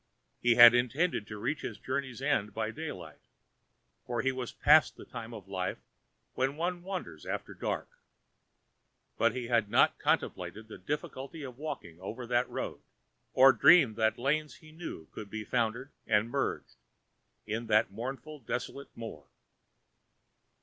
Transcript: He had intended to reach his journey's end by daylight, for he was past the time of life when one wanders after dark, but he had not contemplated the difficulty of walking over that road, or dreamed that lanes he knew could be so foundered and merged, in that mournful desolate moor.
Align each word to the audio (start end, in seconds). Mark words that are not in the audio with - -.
He 0.41 0.55
had 0.55 0.73
intended 0.73 1.27
to 1.27 1.37
reach 1.37 1.61
his 1.61 1.77
journey's 1.77 2.23
end 2.23 2.55
by 2.55 2.71
daylight, 2.71 3.19
for 4.03 4.23
he 4.23 4.31
was 4.31 4.51
past 4.51 4.95
the 4.95 5.05
time 5.05 5.31
of 5.31 5.47
life 5.47 5.77
when 6.33 6.55
one 6.57 6.81
wanders 6.81 7.23
after 7.23 7.53
dark, 7.53 7.87
but 9.19 9.35
he 9.35 9.45
had 9.45 9.69
not 9.69 9.99
contemplated 9.99 10.67
the 10.67 10.79
difficulty 10.79 11.43
of 11.43 11.59
walking 11.59 11.99
over 11.99 12.25
that 12.25 12.49
road, 12.49 12.81
or 13.33 13.53
dreamed 13.53 13.95
that 13.97 14.17
lanes 14.17 14.55
he 14.55 14.71
knew 14.71 15.05
could 15.11 15.29
be 15.29 15.43
so 15.45 15.51
foundered 15.51 15.91
and 16.07 16.31
merged, 16.31 16.77
in 17.45 17.67
that 17.67 17.91
mournful 17.91 18.39
desolate 18.39 18.89
moor. 18.97 19.27